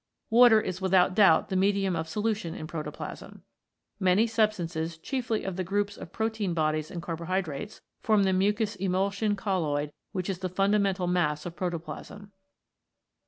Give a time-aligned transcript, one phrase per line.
[0.31, 3.43] Water is without doubt the medium of solution in protoplasm.
[3.99, 9.35] Many substances, chiefly of the groups of protein bodies and carbohydrates, form the mucous emulsion
[9.35, 12.31] colloid which is the fundamental mass of protoplasm.